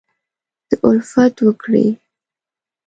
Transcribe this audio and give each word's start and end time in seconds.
دالفت 0.71 1.35
وکړي 1.45 1.87